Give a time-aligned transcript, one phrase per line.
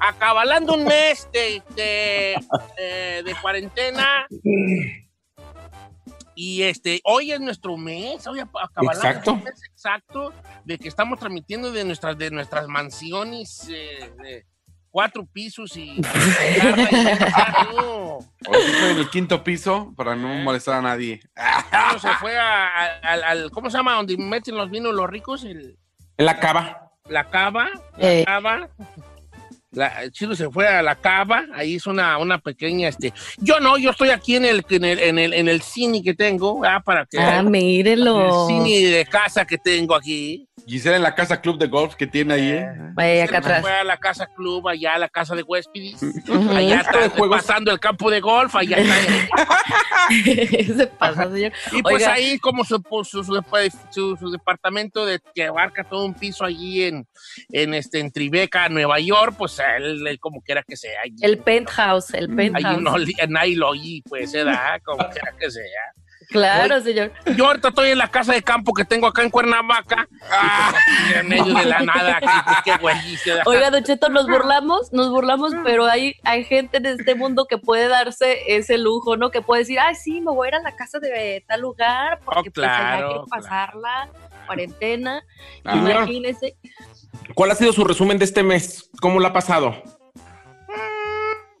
[0.00, 2.34] Acabalando un mes de, de,
[2.78, 4.26] eh, de cuarentena.
[6.34, 9.32] Y este, hoy es nuestro mes, hoy acabalando Exacto.
[9.34, 10.32] un mes exacto
[10.64, 14.46] de que estamos transmitiendo de nuestras, de nuestras mansiones eh, de
[14.90, 16.00] cuatro pisos y...
[17.76, 21.20] No, Hoy estoy en el quinto piso para no molestar a nadie.
[22.00, 23.94] Se fue a- a- al, al- ¿cómo se llama?
[23.96, 25.78] Donde meten los vinos los ricos, el,
[26.16, 26.90] la cava.
[27.06, 28.24] la cava, la Eh.
[28.24, 28.68] cava.
[29.72, 33.60] La, el chino se fue a la cava, ahí hizo una, una pequeña, este, yo
[33.60, 36.60] no, yo estoy aquí en el, en el, en el, en el cine que tengo,
[36.64, 38.48] ah, para que Ah, el mírelo.
[38.48, 40.46] cine de casa que tengo aquí.
[40.66, 42.50] Gisela en la casa club de golf que tiene ahí.
[42.50, 42.66] ¿eh?
[42.94, 43.60] Vaya acá Se atrás.
[43.62, 46.02] fue a la casa club, allá a la casa de huéspedes,
[46.54, 48.94] allá está pasando el campo de golf, allá está.
[50.76, 51.52] Se pasa, señor.
[51.72, 53.40] Y pues Oiga, ahí como su, pues, su, su,
[53.92, 57.06] su- su departamento de, que abarca todo un piso allí en,
[57.52, 61.00] en, este, en Tribeca, Nueva York, pues él, él como quiera que sea.
[61.04, 62.80] Allí, el penthouse, el penthouse.
[62.80, 62.94] no,
[63.28, 65.64] nadie lo oye, pues se da, como quiera que sea.
[66.28, 67.10] Claro, señor.
[67.36, 70.72] Yo ahorita estoy en la casa de campo que tengo acá en Cuernavaca, ah,
[71.16, 73.42] en medio de la nada, aquí, pues, qué güey, se da.
[73.46, 75.64] Oiga, Don Cheto, nos burlamos, nos burlamos, Mm.
[75.64, 79.32] pero hay, hay gente en este mundo que puede darse ese lujo, ¿no?
[79.32, 82.20] Que puede decir, ay, sí, me voy a ir a la casa de tal lugar
[82.24, 84.08] porque Oh, pues allá claro, quiero pasarla,
[84.46, 85.24] cuarentena.
[85.64, 85.74] Ah.
[85.78, 86.54] Imagínese.
[87.34, 88.90] ¿Cuál ha sido su resumen de este mes?
[89.00, 89.82] ¿Cómo lo ha pasado?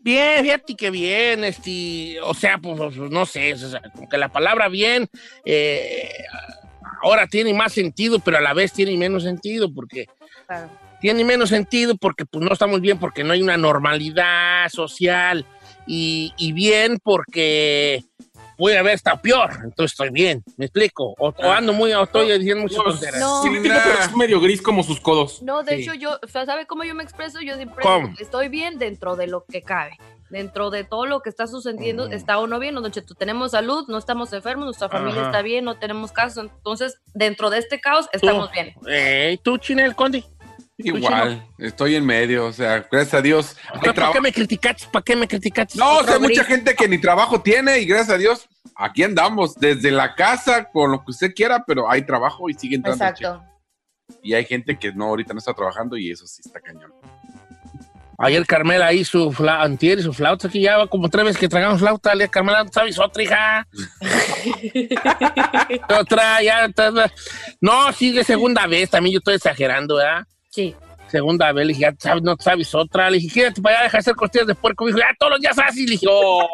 [0.02, 4.16] Bien, fíjate que bien, este, o sea, pues, pues, no sé, o sea, como que
[4.16, 5.06] la palabra bien
[5.44, 6.10] eh,
[7.02, 10.06] ahora tiene más sentido, pero a la vez tiene menos sentido, porque
[10.46, 10.70] Claro.
[11.02, 15.44] tiene menos sentido porque pues no estamos bien, porque no hay una normalidad social,
[15.86, 18.02] y, y bien porque
[18.60, 22.30] puede haber estado peor, entonces estoy bien, me explico, o, o ando muy, o estoy
[22.38, 23.18] diciendo muchas tonteras.
[23.18, 23.42] No.
[23.42, 25.40] Sí, pero es medio gris como sus codos.
[25.42, 25.82] No, de Sí.
[25.82, 27.40] hecho, yo, o sea, ¿sabe cómo yo me expreso?
[27.40, 28.12] Yo siempre ¿Cómo?
[28.18, 29.96] estoy bien dentro de lo que cabe.
[30.28, 32.12] Dentro de todo lo que está sucediendo, Mm.
[32.12, 35.30] está uno bien, Don Cheto, tenemos salud, no estamos enfermos, nuestra familia Ajá.
[35.30, 36.44] está bien, no tenemos casos.
[36.56, 38.74] Entonces, dentro de este caos, estamos bien.
[38.88, 40.22] Eh, ¿Tú, Chinel Conde?
[40.84, 43.56] Igual, estoy en medio, o sea, gracias a Dios.
[43.82, 44.86] ¿Para qué me criticaste?
[44.90, 45.78] ¿Para qué me criticaste?
[45.78, 49.02] No, o sea, hay mucha gente que ni trabajo tiene y gracias a Dios, aquí
[49.02, 53.04] andamos, desde la casa, con lo que usted quiera, pero hay trabajo y sigue entrando.
[53.04, 53.40] Exacto.
[53.40, 53.50] cheque.
[54.22, 56.92] Y hay gente que no, ahorita no está trabajando y eso sí está cañón.
[58.22, 61.48] Ayer Carmela hizo su flauta, antier su flauta, aquí ya va como tres veces que
[61.48, 63.66] tragamos flauta, le Carmela, ¿no sabes otra, hija?
[65.98, 66.68] otra, ya,
[67.62, 70.26] no, sí, de segunda vez, también yo estoy exagerando, ¿verdad?
[70.50, 70.74] Sí.
[71.08, 73.96] Segunda vez, le dije, ya sabes, no sabes otra, le dije, quédate para allá, deja
[73.96, 76.46] de hacer costillas de puerco, me dijo, ya todos los días así, le dije, oh.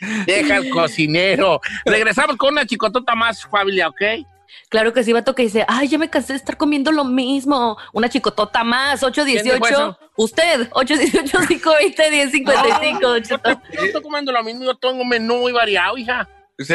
[0.26, 1.60] Deja al cocinero.
[1.84, 4.02] Regresamos con una chicotota más familia, ¿ok?
[4.68, 7.76] Claro que sí, vato que dice, ay, ya me cansé de estar comiendo lo mismo.
[7.92, 9.66] Una chicotota más, dijo 818.
[9.66, 9.98] eso?
[10.16, 13.60] Usted, 818 520 1055 Yo Don estoy, Cheto.
[13.72, 16.28] yo estoy comiendo lo mismo, yo tengo un menú muy variado, hija.
[16.58, 16.74] ¿Sí?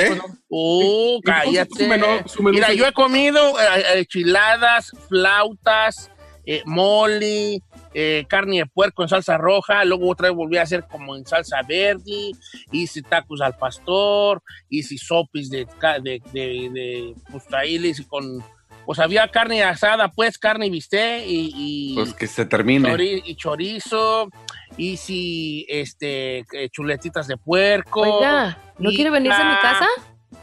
[0.49, 1.69] Oh, cállate.
[1.73, 6.11] su menú- su menú Mira, yo he comido eh, eh, enchiladas, flautas,
[6.45, 7.61] eh, mole,
[7.93, 11.25] eh, carne de puerco en salsa roja, luego otra vez volví a hacer como en
[11.25, 12.31] salsa verde,
[12.71, 15.65] hice tacos al pastor, hice sopis de,
[16.01, 18.43] de, de, de pues ahí le hice con,
[18.85, 22.95] pues había carne asada, pues carne y bistec y, y, Pues que se termine.
[23.01, 24.29] y chorizo,
[24.77, 28.01] hice este, eh, chuletitas de puerco.
[28.01, 29.87] Oiga, ¿no y- quiere venirse a mi casa?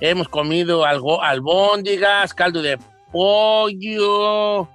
[0.00, 2.78] Hemos comido algo, albóndigas, caldo de
[3.12, 4.68] pollo.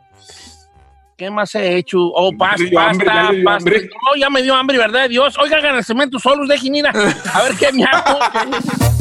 [1.18, 2.00] ¿Qué más he hecho?
[2.00, 3.58] Oh, pasta, dio hambre, ya pasta, pasta.
[3.58, 3.90] hambre.
[4.08, 5.38] No, ya me dio hambre, ¿verdad, Dios?
[5.38, 8.20] Oiga, hagan el cemento solos, dejen ir a, a ver qué me hago.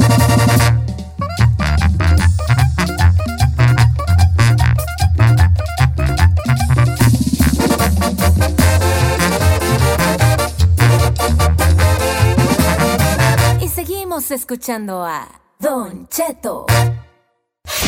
[14.31, 15.27] escuchando a
[15.59, 16.65] Don Cheto.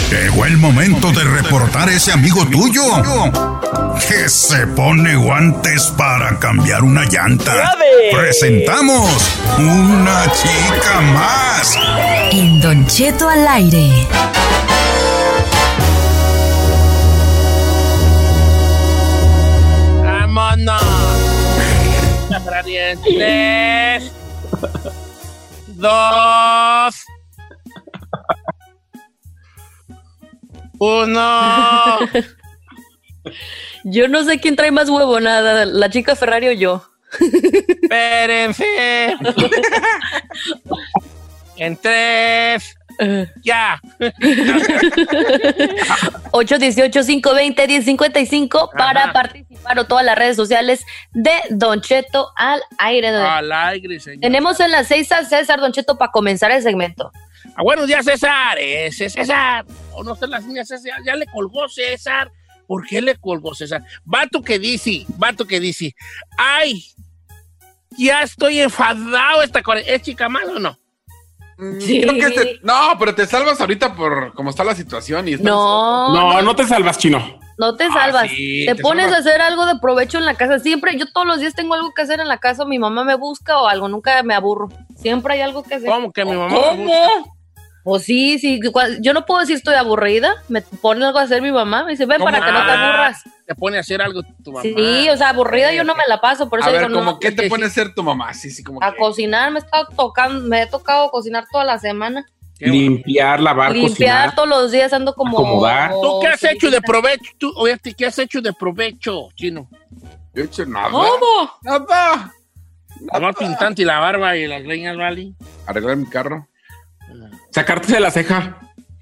[0.10, 2.84] Llegó el momento de reportar ese amigo tuyo
[4.07, 7.74] que se pone guantes para cambiar una llanta.
[8.12, 9.10] Presentamos
[9.57, 11.78] una chica más.
[12.31, 14.07] En Don Cheto al aire.
[20.04, 20.84] ¡Vámonos!
[25.83, 26.95] Dos,
[30.80, 32.00] uno.
[33.83, 36.85] Yo no sé quién trae más huevonada, la chica Ferrari o yo.
[37.81, 38.63] Espérense.
[41.57, 42.75] En tres.
[43.44, 43.80] Ya.
[46.31, 49.13] 818-520-1055 para Ajá.
[49.13, 53.07] participar o todas las redes sociales de Don Cheto al aire.
[53.10, 54.22] Al aire, señor.
[54.22, 57.12] Tenemos en las seis a César Don Cheto para comenzar el segmento.
[57.56, 58.57] Ah, buenos días, César.
[58.60, 59.66] Ese César.
[59.92, 61.00] O no está las niñas, César.
[61.06, 62.31] Ya le colgó César.
[62.68, 63.84] ¿Por qué le colgó César?
[64.04, 65.94] Vato que dice, vato que dice,
[66.38, 66.86] ay,
[67.98, 70.80] ya estoy enfadado esta ¿Es chica más o no?
[71.79, 72.01] Sí.
[72.01, 75.27] Creo que te- no, pero te salvas ahorita por cómo está la situación.
[75.27, 77.39] Y estás- No, No, no te salvas, chino.
[77.57, 78.29] no te Ah, salvas.
[78.31, 79.25] sí, te, te pones salvas.
[79.25, 80.59] a hacer algo de provecho en la casa.
[80.59, 82.65] Siempre, yo todos los días tengo algo que hacer en la casa.
[82.65, 84.69] Mi mamá me busca o algo, nunca me aburro.
[84.97, 85.89] Siempre hay algo que hacer.
[85.89, 86.55] ¿Cómo que mi mamá?
[86.55, 87.32] ¿Cómo?
[87.83, 88.59] Pues sí, sí.
[89.01, 90.33] Yo no puedo decir estoy aburrida.
[90.47, 91.83] Me pone algo a hacer mi mamá.
[91.83, 93.24] Me dice, ven para que no te Ah, aburras.
[93.45, 94.62] Te pone a hacer algo tu mamá.
[94.63, 96.50] Sí, o sea, aburrida yo no me la paso.
[96.50, 97.19] Por eso A ver, digo, como no.
[97.19, 99.63] qué te pone a hacer tu mamá, sí, sí, como A que- cocinar, me he
[99.63, 102.25] estado tocando, me he tocado cocinar toda la semana.
[102.57, 102.81] Qué bueno.
[102.81, 103.89] Limpiar, lavar, Limpiar
[104.29, 104.36] cocinar.
[104.36, 105.38] todos los días ando como.
[105.39, 105.91] Acomodar.
[105.91, 107.31] ¿Tú qué has Sí, hecho de provecho?
[107.38, 109.68] Tú, oye, ¿qué has hecho de provecho, chino?
[110.33, 110.89] Yo he hecho nada.
[110.89, 111.51] ¿Cómo?
[111.63, 112.31] Nada.
[113.12, 115.33] Tomar pintante y la barba y las leñas, ¿vale?
[115.68, 116.47] Arreglar mi carro.
[117.53, 118.57] Sacarte de la ceja.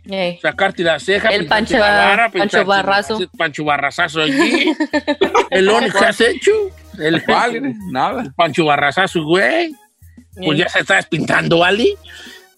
[0.10, 0.40] Ey.
[0.42, 1.30] Sacarte la ceja.
[1.30, 3.20] El pintarte Pancho- la barba, Pancho Barrazo.
[3.38, 4.74] Pancho Barrazazo allí.
[5.52, 6.52] El único que has hecho.
[7.00, 7.76] El, ¿Cuál?
[7.92, 8.24] Nada.
[8.24, 9.74] el Pancho Barrazazo, güey.
[10.36, 11.96] Pues ya se está despintando, ¿vale?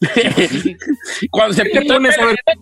[1.31, 2.13] cuando se ¿Qué te pintó, el a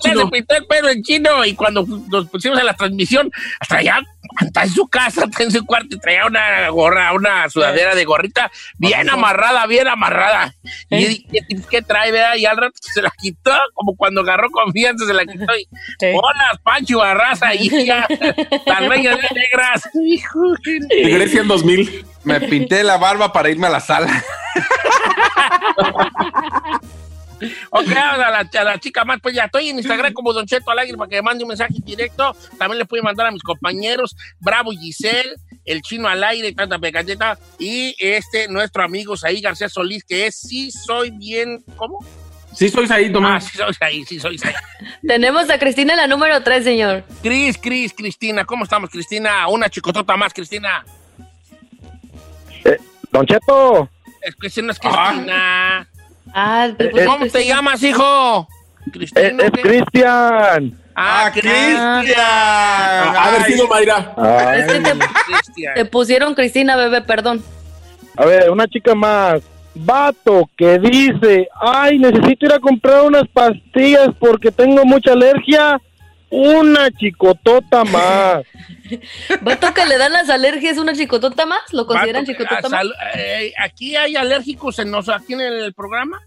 [0.03, 3.77] pelo, se pintó el pelo en chino y cuando nos pusimos en la transmisión, hasta
[3.77, 4.01] allá,
[4.45, 8.05] está en su casa, está en su cuarto y traía una gorra, una sudadera de
[8.05, 10.53] gorrita bien amarrada, bien amarrada.
[10.89, 11.39] Y yo dije, ¿qué,
[11.69, 12.35] qué trae, verdad?
[12.35, 15.67] Y al rato se la quitó, como cuando agarró confianza, se la quitó y,
[16.13, 18.07] hola, Pancho Barraza, hija,
[18.65, 19.89] las reyes negras.
[20.05, 20.39] Hijo,
[20.89, 22.05] Grecia en 2000.
[22.23, 24.23] Me pinté la barba para irme a la sala.
[27.71, 30.69] Ok, a la, a la chica más, pues ya estoy en Instagram como Don Cheto
[30.71, 32.35] Alegre para que me mande un mensaje directo.
[32.57, 37.37] También le puede mandar a mis compañeros Bravo Giselle, el chino al aire, tanta pecacheta,
[37.59, 41.99] y este, nuestro amigo Saí García Solís, que es Sí Soy Bien, ¿cómo?
[42.53, 43.45] Sí, sois ahí, Ah, Tomás.
[43.45, 44.53] sí soy ahí, sí soy ahí.
[45.07, 47.05] Tenemos a Cristina, la número 3, señor.
[47.23, 49.47] Cris, Cris, Cristina, ¿cómo estamos, Cristina?
[49.47, 50.83] Una chicotota más, Cristina.
[53.11, 53.89] Don Cheto,
[54.21, 55.79] Es que ese no es Cristina.
[55.79, 55.85] Ah,
[56.35, 58.47] Eh, pues, ¿Cómo te llamas, hijo?
[58.85, 59.43] es, Cristina.
[59.43, 59.61] es ¿qué?
[59.61, 60.77] Cristian.
[60.95, 61.99] Ah, ¡Ah, Cristian.
[62.01, 63.15] Cristian!
[63.15, 64.13] Haber Ay, sido Mayra.
[64.17, 64.91] Ay, Es que te,
[65.25, 65.73] Cristian.
[65.75, 67.43] te pusieron Cristina, bebé, perdón.
[68.17, 69.41] a ver, una chica más.
[69.73, 75.79] Vato que dice, ay, necesito ir a comprar unas pastillas porque tengo mucha alergia.
[76.31, 78.41] Una chicotota más.
[79.41, 81.59] ¿Vato que le dan las alergias una chicotota más?
[81.73, 82.85] ¿Lo consideran Vato, chicotota más?
[83.15, 86.19] eh, aquí hay alérgicos en nos, aquí en el programa.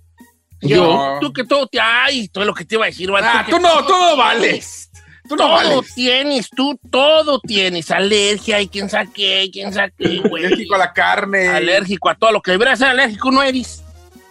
[0.61, 1.19] Yo.
[1.21, 1.79] Tú que todo te.
[1.81, 4.17] Ay, todo lo que te iba a decir, vato, Ah, tú no, todo- tú no
[4.17, 4.91] vales.
[5.29, 5.95] Tú no todo vales.
[5.95, 7.91] tienes, tú todo tienes.
[7.91, 10.45] Alergia y quién sabe qué, quién sabe qué, güey.
[10.45, 11.49] Alérgico a la carne.
[11.49, 13.83] Alérgico a todo lo que debería ser alérgico, no eres.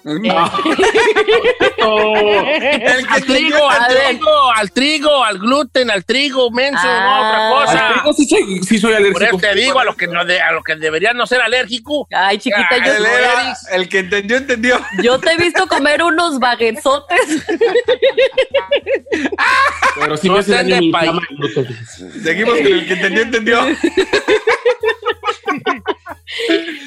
[1.83, 2.47] No.
[2.55, 7.49] El que Al trigo, al trigo, al trigo, al gluten, al trigo, menso, no otra
[7.49, 7.87] cosa.
[7.87, 9.25] Al trigo sí soy, sí soy Por alérgico.
[9.25, 12.07] eso te digo, a lo que, no de- a lo que debería no ser alérgico.
[12.11, 14.79] Ay, chiquita, yo, Él era- el que entendió, entendió.
[15.01, 17.45] yo te he visto comer unos baguetzotes.
[19.99, 20.91] Pero sí No me hace daño el.
[22.23, 23.59] Seguimos con el que entendió, entendió.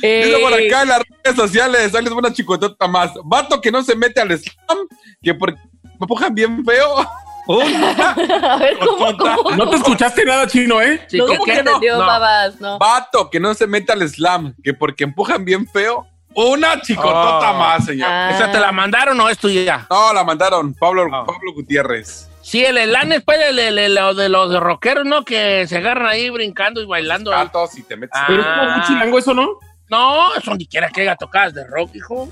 [0.03, 3.11] Eh, Dice por acá en las redes sociales, ahí les voy una chicotota más.
[3.25, 4.79] Vato que no se mete al slam,
[5.23, 7.07] que porque me empujan bien feo.
[7.49, 7.91] Una
[8.55, 9.51] a ver, ¿cómo, cómo?
[9.53, 11.01] No te escuchaste nada chino, ¿eh?
[11.07, 11.59] Sí, No ¿qué, se qué?
[11.61, 12.05] entendió, No.
[12.07, 12.77] babas, no.
[12.79, 16.05] Vato que no se mete al slam, que porque empujan bien feo.
[16.35, 17.55] Una chicotota Oh.
[17.55, 18.09] más, señor.
[18.11, 18.31] Ah.
[18.35, 19.87] ¿Esa te la mandaron o es tuya?
[19.89, 21.25] No, la mandaron Pablo, Ah.
[21.25, 22.29] Pablo Gutiérrez.
[22.47, 25.25] Sí, el elán es pues, el, el- el- lo de los rockeros, ¿no?
[25.25, 27.33] Que se agarran ahí brincando y bailando.
[27.77, 28.17] y te metes.
[28.17, 28.25] Ah.
[28.29, 29.59] Pero es como un chilango eso, ¿no?
[29.91, 32.29] No, eso ni quiera que haya tocadas de rock, hijo.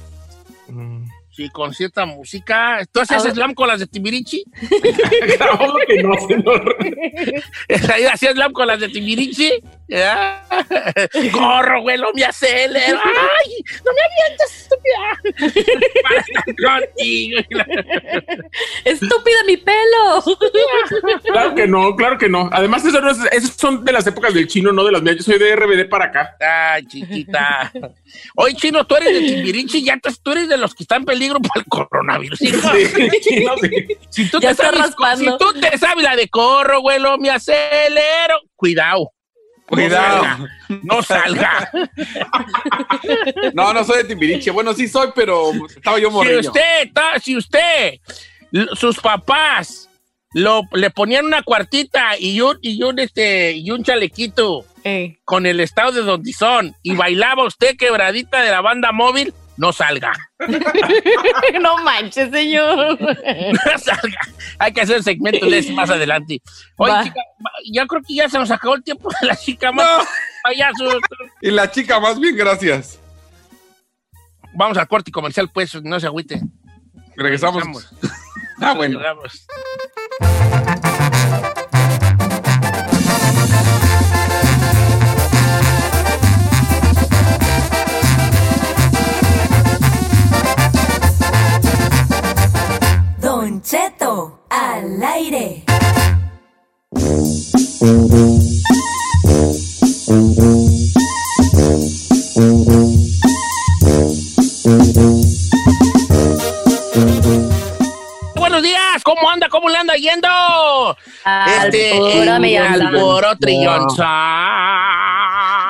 [1.35, 2.87] Sí, con cierta música.
[2.93, 3.35] ¿Tú hacías A ver.
[3.35, 4.45] slam con las de Timbirichi?
[5.37, 6.77] Claro que no, señor.
[7.93, 9.51] Ahí hacías slam con las de Timbirichi.
[9.89, 10.47] ¿Ya?
[11.33, 12.99] Corro, güey, lo me acelero.
[13.05, 13.65] ¡Ay!
[13.85, 16.03] ¡No me avientes, estúpida!
[16.03, 16.45] Para estar
[16.89, 17.41] contigo.
[18.85, 20.23] Estúpida mi pelo.
[21.25, 22.49] Claro que no, claro que no.
[22.53, 25.17] Además, eso no es- esas son de las épocas del chino, no de las mías.
[25.17, 26.37] Yo soy de RBD para acá.
[26.75, 27.73] Ay, chiquita.
[28.37, 31.05] Oye, Chino, tú eres de Timbirichi, ya tú, tú eres de los que están en
[31.25, 32.39] peligro el coronavirus.
[32.39, 33.87] Sí, sí.
[34.11, 35.33] Si tú, te sabes, raspando.
[35.33, 39.11] si tú te sabes la de corro, güey, lo me acelero, cuidado.
[39.67, 40.47] Cuidado.
[40.83, 41.71] No salga.
[43.55, 44.51] No, no soy de Timbiriche.
[44.51, 46.41] Bueno, sí soy, pero estaba yo si morrido.
[46.41, 47.95] usted, ta- si usted,
[48.75, 49.89] sus papás
[50.35, 54.65] lo, le ponían una cuartita y un, y un, este, y un chalequito
[55.25, 59.73] con el estado de donde son y bailaba usted quebradita de la banda móvil, no
[59.73, 60.13] salga.
[61.61, 62.99] no manches, señor.
[63.01, 64.21] No salga.
[64.59, 66.43] Hay que hacer segmento de ese más adelante.
[66.77, 67.21] Oye, chica,
[67.73, 70.07] ya creo que ya se nos acabó el tiempo de la chica más
[70.43, 70.99] payaso.
[71.41, 72.99] Y la chica más bien, gracias.
[74.55, 76.41] Vamos al corte comercial, pues, no se agüite.
[77.17, 77.65] Regresamos.
[78.61, 78.99] Ah, bueno.
[78.99, 79.47] Regresamos.
[95.05, 95.63] Al aire.
[108.37, 109.49] Buenos días, ¿cómo anda?
[109.49, 110.29] ¿Cómo le anda yendo?
[112.41, 112.89] Mi anda.
[112.89, 113.87] Alboro Trillón.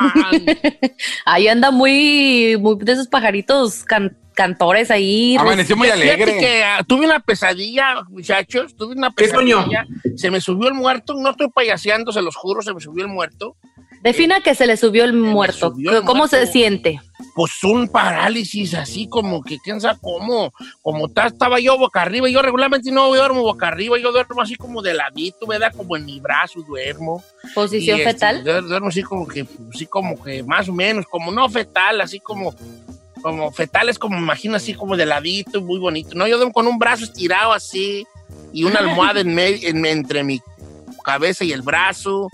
[1.25, 5.37] Ahí anda muy, muy de esos pajaritos can- cantores ahí.
[5.39, 6.37] Amaneció muy alegre.
[6.39, 9.59] que ah, tuve una pesadilla, muchachos, tuve una ¿Qué soñó?
[9.65, 9.87] pesadilla.
[10.17, 13.11] Se me subió el muerto, no estoy payaseando, se los juro, se me subió el
[13.11, 13.57] muerto.
[14.05, 15.71] Defina que se le subió el muerto.
[15.73, 16.53] subió el ¿Cómo se muerto.
[16.53, 17.01] siente?
[17.35, 22.29] Pues un parálisis así como que quién sabe cómo, como ta- estaba yo boca arriba,
[22.29, 25.73] yo regularmente no duermo boca arriba, yo duermo así como de ladito, ¿verdad?
[25.75, 27.25] Como en mi brazo duermo.
[27.55, 28.45] ¿Posición Y, este, fetal?
[28.45, 32.21] duer- duermo así como que, así como que más o menos, como no fetal, así
[32.21, 32.55] como,
[33.23, 36.11] como fetal es como, me imagino así como de ladito, muy bonito.
[36.15, 38.07] No, yo duermo con un brazo estirado así
[38.53, 40.41] y una almohada en en- entre mi
[41.03, 42.29] cabeza y el brazo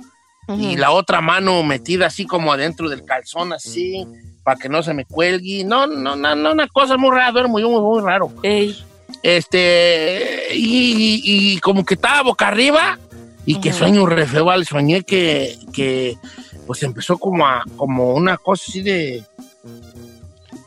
[0.56, 4.06] y la otra mano metida así como adentro del calzón así
[4.42, 5.64] para que no se me cuelgue.
[5.64, 8.32] No, no, no, no, una cosa muy rara, duermo yo muy, muy raro.
[8.42, 8.76] Ey.
[9.22, 12.98] Este, y, y como que estaba boca arriba
[13.44, 13.78] y que Ujú.
[13.78, 16.16] sueño re feo, vale, soñé que, que
[16.66, 19.24] pues empezó como a, como una cosa así de,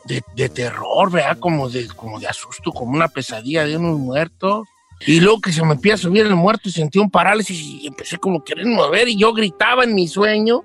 [0.06, 1.38] de, de terror, ¿verdad?
[1.40, 4.68] Como de, como de asusto, como una pesadilla de unos muertos.
[5.06, 7.88] Y luego que se me empieza a subir el muerto y sentí un parálisis y
[7.88, 10.64] empecé como a querer mover y yo gritaba en mi sueño,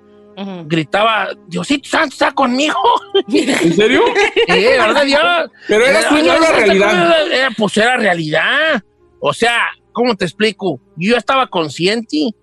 [0.65, 2.79] gritaba, Diosito Santo está conmigo.
[3.27, 4.03] ¿En serio?
[4.47, 5.51] Sí, ¿verdad, Dios?
[5.67, 7.31] Pero era sueño o era realidad.
[7.31, 8.83] Era, pues era realidad.
[9.19, 10.79] O sea, ¿cómo te explico?
[10.95, 12.33] Yo ya estaba consciente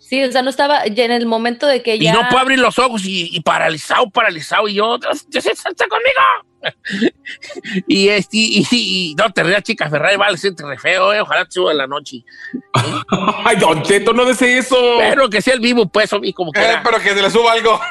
[0.00, 2.14] Sí, o sea, no estaba ya en el momento de que y ya...
[2.14, 4.66] no puedo abrir los ojos y, y paralizado, paralizado.
[4.66, 6.49] Y yo, Dios, Diosito Santo está conmigo.
[7.86, 11.44] y, este, y, y- no te rías, chica Ferrari, vale, siente re feo, eh, ojalá
[11.44, 12.24] te suba en la noche.
[13.44, 14.76] Ay, Don Cheto, no des eso.
[14.98, 16.60] Pero que sea el vivo, pues, y como que.
[16.60, 17.80] Eh, pero que se le suba algo.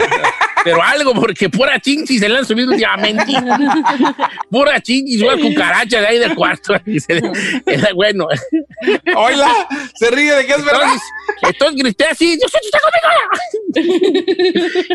[0.62, 3.32] Pero algo, porque pura chinchi se le han subido últimamente.
[4.50, 6.74] pura chinchi, una cucaracha de ahí del cuarto.
[7.00, 7.22] Se
[7.94, 8.28] bueno.
[9.16, 10.98] Hola, se ríe de que es verdad.
[11.44, 13.90] Entonces, grité así, ¡Dios está conmigo!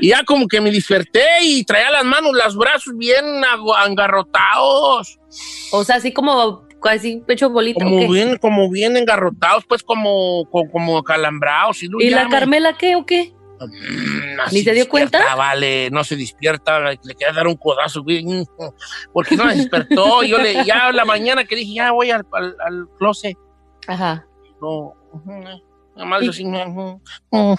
[0.00, 3.24] y ya como que me desperté y traía las manos, los brazos bien
[3.86, 5.18] engarrotados.
[5.72, 7.84] O sea, así como casi pecho bolito.
[7.84, 11.82] ¿o Como bien, como bien engarrotados, pues como, como, como calambrados.
[11.82, 13.32] Y, luego ¿Y ya la me- Carmela qué o qué?
[13.60, 15.34] Mm, ¿Ni se dio cuenta?
[15.36, 18.44] Vale, no se despierta, le quería dar un codazo, güey, mm,
[19.12, 20.22] porque no la despertó.
[20.24, 23.36] Yo le, ya la mañana que dije, ya voy al, al, al closet.
[23.86, 24.26] Ajá.
[24.60, 24.94] No,
[25.94, 26.42] nada más así.
[26.44, 27.56] ¿Cómo,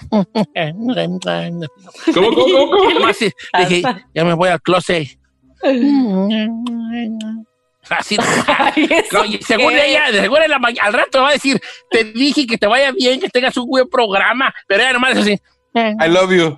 [2.12, 3.06] cómo, cómo, cómo?
[3.58, 3.82] Dije,
[4.14, 5.08] ya me voy al closet.
[7.88, 8.16] Así.
[9.12, 9.90] No, y según qué?
[9.90, 11.60] ella, según en la ma- al rato va a decir,
[11.90, 15.18] te dije que te vaya bien, que tengas un buen programa, pero ella nomás es
[15.18, 15.40] así.
[15.74, 16.56] I love you.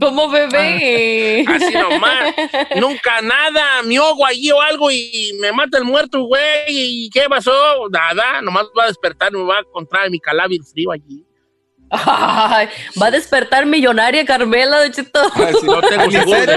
[0.00, 1.44] Como bebé.
[1.46, 2.34] Así nomás.
[2.76, 6.64] Nunca nada, me ahogo allí o algo y me mata el muerto, güey.
[6.68, 7.52] ¿Y qué pasó?
[7.90, 11.22] Nada, nomás va a despertar me va a encontrar mi caláver frío allí.
[11.90, 12.68] Ay,
[13.00, 15.20] va a despertar millonaria Carmela, de Cheto.
[15.34, 15.66] Ah, sí.
[15.66, 16.56] No tengo seguro de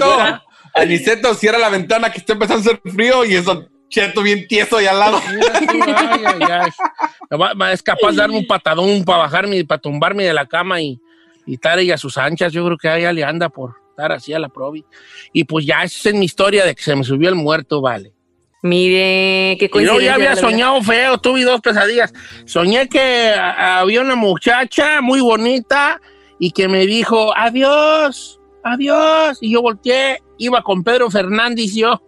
[0.74, 4.78] Aniceto, cierra la ventana que está empezando a hacer frío y eso cheto bien tieso
[4.78, 5.22] ahí al lado.
[5.28, 7.74] Ay, ay, ay.
[7.74, 11.00] Es capaz de darme un patadón para bajarme, para tumbarme de la cama y,
[11.46, 12.52] y estar ella a sus anchas.
[12.54, 14.84] Yo creo que ella le anda por estar así a la probi.
[15.32, 18.12] Y pues ya esa es mi historia de que se me subió el muerto, vale.
[18.64, 20.08] Mire, qué Y luego coincidencia.
[20.08, 22.14] ya había soñado feo, tuve dos pesadillas.
[22.46, 26.00] Soñé que había una muchacha muy bonita
[26.40, 29.38] y que me dijo, adiós, adiós.
[29.42, 32.02] Y yo volteé, iba con Pedro Fernández y yo.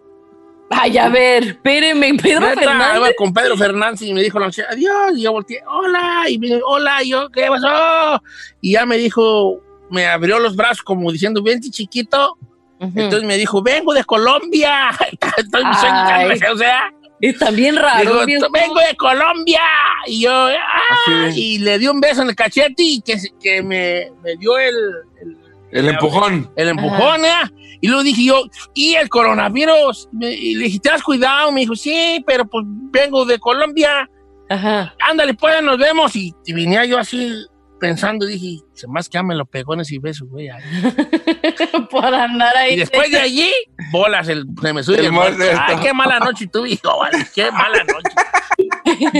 [0.68, 2.96] Ay, a ver, espéreme, Pedro Neta, Fernández.
[2.96, 5.12] iba con Pedro Fernández y me dijo la muchacha, adiós.
[5.16, 6.24] Y yo volteé, hola.
[6.28, 7.02] Y me dijo, hola.
[7.04, 8.20] Y yo, ¿qué pasó?
[8.60, 9.60] Y ya me dijo,
[9.90, 12.36] me abrió los brazos como diciendo, vente chiquito.
[12.78, 14.90] Entonces me dijo, vengo de Colombia.
[15.36, 16.92] Estoy mi sueño, o sea.
[17.18, 18.00] Está bien raro.
[18.12, 19.62] Dijo, bien- "Tú- vengo de Colombia.
[20.06, 23.62] Y yo, "Ah", y le di un beso en el cachete y que, se- que
[23.62, 24.74] me, me dio el,
[25.22, 25.36] el,
[25.72, 26.50] El empujón.
[26.56, 27.50] el empujón, ¿eh?
[27.80, 28.42] Y luego dije yo,
[28.74, 30.08] ¿y el coronavirus?
[30.12, 31.52] Me- y le dije, ¿te has cuidado?
[31.52, 34.08] Me dijo, sí, pero pues vengo de Colombia.
[34.48, 34.94] Ajá.
[35.08, 36.14] Ándale, pues nos vemos.
[36.16, 37.32] Y, y venía yo así
[37.78, 40.48] pensando, dije, se más que ya me lo pegó en ese beso, güey.
[40.48, 40.62] ay".
[41.90, 42.74] Por andar ahí.
[42.74, 43.52] Y después de allí,
[43.90, 45.58] bolas, el, se me sube El el.
[45.58, 48.16] Ay, qué mala noche tuve, hijo, vale, qué mala noche.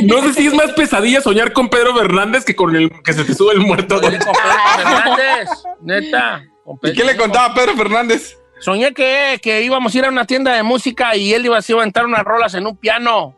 [0.04, 3.24] No sé si es más pesadilla soñar con Pedro Fernández que con el que se
[3.24, 4.00] te sube el muerto.
[4.00, 4.32] Con Pedro
[4.76, 5.48] Fernández,
[5.82, 6.44] neta.
[6.64, 8.36] con ¿Y qué le contaba Pedro Fernández?
[8.60, 11.62] Soñé que, que íbamos a ir a una tienda de música y él iba a
[11.74, 13.36] aventar unas rolas en un piano.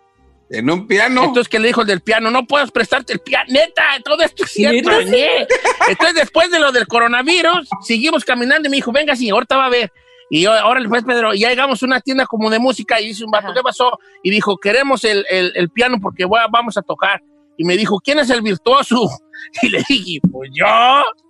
[0.51, 1.25] En un piano.
[1.25, 4.45] Entonces que le dijo el del piano, no puedes prestarte el piano, neta, todo esto
[4.45, 4.91] es cierto.
[4.91, 9.67] Entonces después de lo del coronavirus, seguimos caminando y me dijo, venga, sí, ahorita va
[9.67, 9.93] a ver.
[10.31, 13.07] Y yo, ahora pues Pedro, y ya llegamos a una tienda como de música y
[13.09, 13.55] dice un vato, Ajá.
[13.55, 13.99] ¿qué pasó?
[14.23, 17.23] Y dijo, queremos el, el- el piano porque voy a- vamos a tocar.
[17.57, 18.97] Y me dijo, ¿quién es el virtuoso?
[19.63, 20.67] Y le dije, pues yo.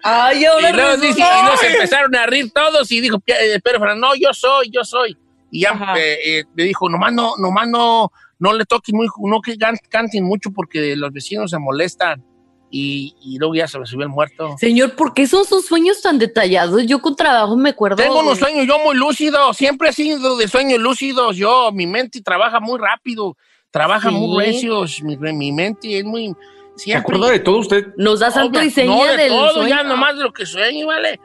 [0.03, 3.81] Ay, Y ahora luego, dice- y se empezaron a reír todos y dijo, eh, Pedro
[3.81, 5.17] Fernández, no, yo soy, yo soy.
[5.51, 9.41] Y ya eh, eh, me dijo, nomás no, nomás no, no le toquen muy, no
[9.43, 12.25] que can- canten mucho porque los vecinos se molestan.
[12.71, 14.55] Y, y luego ya se me subió el muerto.
[14.59, 16.87] Señor, ¿por qué son sus sueños tan detallados?
[16.87, 17.97] Yo con trabajo me acuerdo.
[17.97, 21.37] Tengo unos sueños yo muy lúcidos, siempre he sido de sueños lúcidos.
[21.37, 23.37] Yo, mi mente trabaja muy rápido,
[23.71, 24.15] trabaja Sí.
[24.15, 26.35] muy recios, mi, mi mente es muy...
[26.77, 27.87] ¿Se acuerda de todo usted?
[27.97, 29.69] Nos da santo y seña no, de del todo, sueño.
[29.69, 31.19] ya nomás de lo que sueño, ¿vale?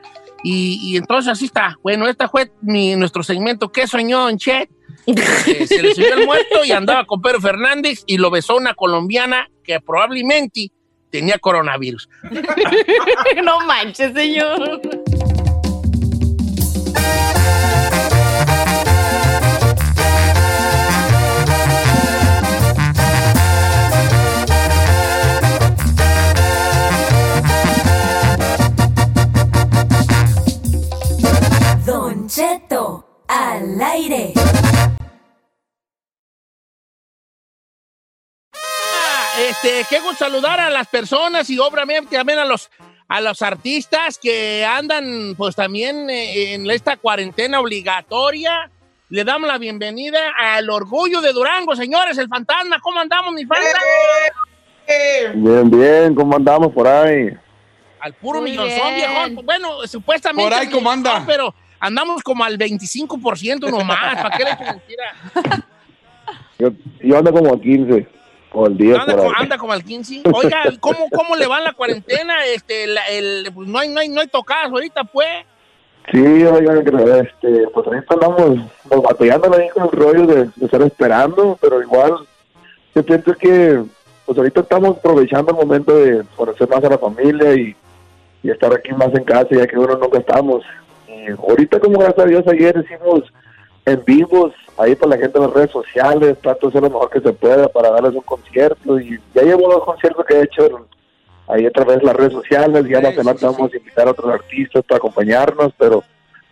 [0.43, 1.77] Y, y entonces así está.
[1.83, 3.71] Bueno, esta fue mi, nuestro segmento.
[3.71, 4.69] ¿Qué soñó Don Chet?
[5.05, 8.73] Eh, se le subió el muerto y andaba con Pedro Fernández y lo besó una
[8.73, 10.71] colombiana que probablemente
[11.13, 12.09] tenía coronavirus.
[13.43, 14.81] no manches, señor.
[31.85, 34.33] Don Cheto, al aire.
[39.39, 42.69] Este, qué gusto saludar a las personas y obviamente también a los,
[43.07, 48.69] a los artistas que andan pues también eh, en esta cuarentena obligatoria.
[49.09, 52.79] Le damos la bienvenida al Orgullo de Durango, señores, el fantasma.
[52.79, 53.79] ¿Cómo andamos, mi fantasma?
[55.33, 57.29] Bien, bien, ¿cómo andamos por ahí?
[57.99, 59.11] Al puro Muy millonzón, bien.
[59.11, 59.45] viejón.
[59.45, 60.51] Bueno, supuestamente.
[60.51, 61.23] Por ahí, ¿cómo anda?
[61.25, 64.15] Pero andamos como al 25% nomás.
[64.21, 65.65] ¿Para qué le mentira?
[66.59, 66.69] Yo,
[67.01, 68.07] yo ando como a 15
[68.53, 69.35] o al 10 Anda, como, ahí.
[69.39, 70.21] anda como al 15.
[70.31, 72.45] Oiga, ¿cómo, ¿cómo le va en la cuarentena?
[72.45, 75.27] Este, la- el, pues no hay, no hay, no hay tocadas ahorita, pues.
[76.11, 80.65] Sí, oigan, que, este, pues ahorita andamos pues, batallando ahí con el rollo de, de
[80.65, 82.13] estar esperando, pero igual
[82.93, 83.81] yo pienso que
[84.25, 87.75] pues ahorita estamos aprovechando el momento de conocer más a la familia y,
[88.43, 90.63] y estar aquí más en casa ya que uno nunca estamos.
[91.07, 93.23] Y ahorita como gracias a Dios ayer hicimos
[93.85, 97.09] en vivos ahí para la gente en las redes sociales, trato de hacer lo mejor
[97.09, 100.87] que se pueda para darles un concierto y ya llevo dos conciertos que he hecho
[101.47, 104.33] ahí a través de las redes sociales, ya más adelante vamos a invitar a otros
[104.33, 106.03] artistas para acompañarnos, pero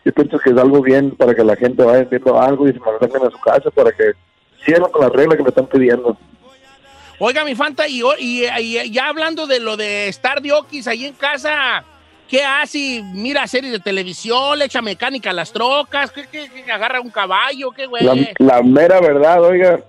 [0.03, 2.79] yo pienso que es algo bien para que la gente vaya viendo algo y se
[2.79, 4.11] mantengan a su casa para que
[4.65, 6.17] sigan con las reglas que me están pidiendo.
[7.19, 11.05] Oiga, mi Fanta, y, y- y ya hablando de lo de estar de Oquis ahí
[11.05, 11.83] en casa,
[12.31, 13.03] ¿qué hace?
[13.13, 14.57] ¿Mira series de televisión?
[14.57, 16.09] ¿Le echa mecánica a las trocas?
[16.11, 17.69] ¿Qué, qué- qué agarra un caballo?
[17.71, 18.03] ¿Qué güey?
[18.03, 19.79] La, la mera verdad, oiga,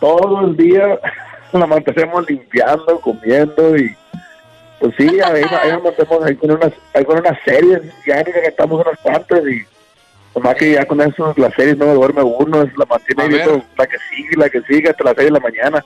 [0.00, 0.98] todo el día
[1.52, 3.94] la mantenemos limpiando, comiendo y
[4.80, 8.30] pues sí, ahí, ahí nos mantenemos ahí con unas, ahí con unas series, ya que
[8.46, 9.62] estamos unas cuantas y
[10.34, 13.28] nomás que ya con eso las series no duerme uno, es la mantiene
[13.76, 15.84] la que sigue, la que sigue hasta las seis de la mañana.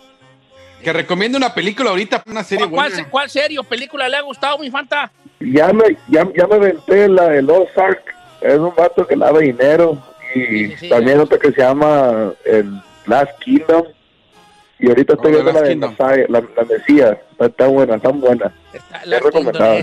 [0.83, 3.09] Que recomiende una película ahorita, una serie ¿Cuál, buena.
[3.11, 5.11] cuál serie o película le ha gustado, mi Fanta?
[5.40, 8.03] Ya me, ya, ya me aventé la de Lost Ark,
[8.40, 10.01] es un vato que lava dinero
[10.35, 13.85] y también otra que se llama el Last Kingdom
[14.79, 15.77] y ahorita estoy Oh, viendo la de.
[15.77, 18.53] Messiah, la, la Mesías, está, está buena, está buena.
[19.05, 19.77] La Es recomendada.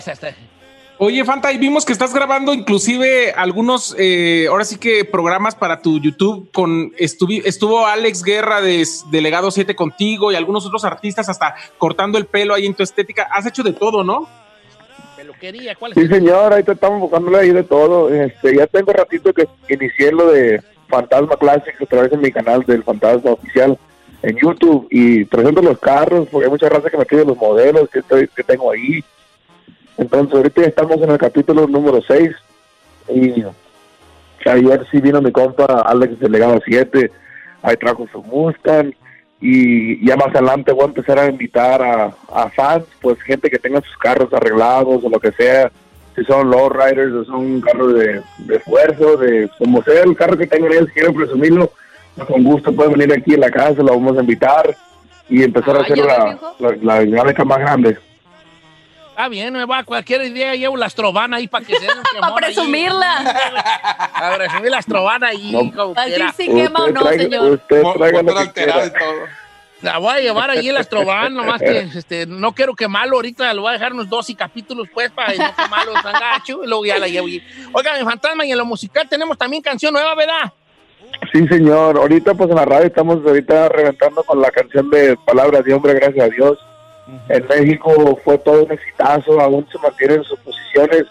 [1.02, 5.82] Oye, Fanta, y vimos que estás grabando inclusive algunos, eh, ahora sí que programas para
[5.82, 11.30] tu YouTube con estuvi- estuvo Alex Guerra de Delegado 7 contigo y algunos otros artistas
[11.30, 13.30] hasta cortando el pelo ahí en tu estética.
[13.32, 14.28] Has hecho de todo, ¿no?
[15.16, 15.98] Peluquería, ¿cuál es?
[16.00, 18.14] Sí, señor, ahí te estamos buscándole ahí de todo.
[18.14, 22.66] Este, ya tengo ratito que inicié lo de Fantasma Classic a través de mi canal
[22.66, 23.78] del Fantasma Oficial
[24.22, 27.90] en YouTube y presento los carros, porque hay mucha raza que me pide los modelos
[27.90, 29.02] que, estoy, que tengo ahí.
[30.00, 32.30] Entonces, ahorita estamos en el capítulo número 6
[33.14, 33.44] y
[34.46, 37.12] ayer sí vino mi compa Alex Delegado 7,
[37.62, 38.94] ahí trajo su Mustang
[39.42, 43.60] y ya más adelante voy a empezar a invitar a, a fans, pues gente que
[43.60, 45.70] tenga sus carros arreglados o lo que sea,
[46.16, 50.48] si son lowriders o son carros de, de esfuerzo, de como sea el carro que
[50.48, 51.74] tengan ellos, quieren presumirlo,
[52.16, 54.78] pues con gusto pueden venir aquí a la casa, lo vamos a invitar
[55.28, 57.98] y empezar a Ah, hacer la, la, la dinámica más grande.
[59.22, 62.04] Ah, bien, me va cualquier idea, llevo las trovanas ahí para que se den un
[62.22, 64.10] Para presumirla.
[64.14, 65.60] Para presumir las trovanas ahí, No.
[65.76, 66.28] como quiera.
[66.28, 67.52] decir si quema o no, traiga- señor.
[67.52, 68.86] Usted traiga lo motor que alterado quiera.
[68.86, 69.26] y todo.
[69.82, 73.54] La voy a llevar ahí en las trovanas, nomás que este, no quiero quemarlo ahorita,
[73.54, 76.68] lo voy a dejar unos dos y capítulos pues para no quemarlo tan gacho y
[76.68, 77.28] luego ya la llevo.
[77.28, 77.44] ahí.
[77.74, 80.54] Oiga, mi fantasma, y en lo musical tenemos también canción nueva, ¿verdad?
[81.34, 81.98] Sí, señor.
[81.98, 85.94] Ahorita, pues en la radio estamos ahorita reventando con la canción de Palabras de Hombre,
[85.96, 86.58] gracias a Dios.
[87.30, 91.06] En México fue todo un exitazo, aún se mantienen sus posiciones.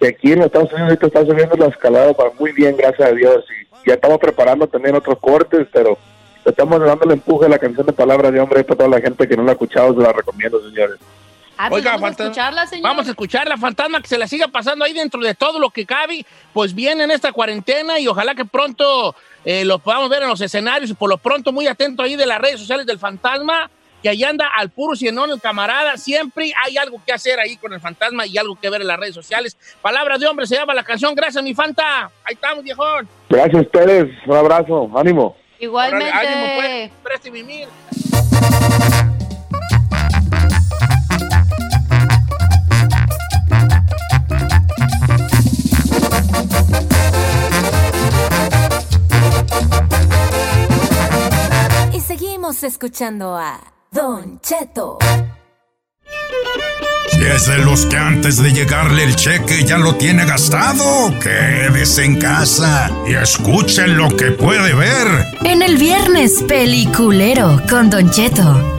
[0.00, 3.12] Y aquí en Estados Unidos ahorita está subiendo la escalada para muy bien, gracias a
[3.12, 3.44] Dios.
[3.50, 5.98] Y ya estamos preparando también otros cortes, pero
[6.44, 9.26] estamos dando el empuje a la canción de Palabras de Hombre para toda la gente
[9.26, 10.98] que no la ha escuchado, se la recomiendo, señores.
[11.58, 12.24] Ah, pues Oiga, vamos a fantasma.
[12.26, 12.82] escucharla, señor.
[12.82, 15.70] Vamos a escuchar la fantasma que se la siga pasando ahí dentro de todo lo
[15.70, 20.22] que cabe, pues viene en esta cuarentena y ojalá que pronto eh, lo podamos ver
[20.22, 22.98] en los escenarios y por lo pronto muy atento ahí de las redes sociales del
[22.98, 23.70] fantasma,
[24.02, 27.72] que ahí anda al puro cienón el camarada, siempre hay algo que hacer ahí con
[27.72, 29.56] el fantasma y algo que ver en las redes sociales.
[29.82, 33.08] Palabras de hombre se llama la canción, gracias mi fanta, ahí estamos viejón.
[33.28, 35.36] Gracias a ustedes, un abrazo, ánimo.
[35.58, 36.10] Igualmente.
[36.10, 37.68] Órale, ánimo, pues, preste mil.
[51.92, 54.98] Y seguimos escuchando a Don Cheto.
[57.08, 62.04] Si es de los que antes de llegarle el cheque ya lo tiene gastado, quédese
[62.04, 65.06] en casa y escuchen lo que puede ver.
[65.44, 68.75] En el viernes peliculero con Don Cheto.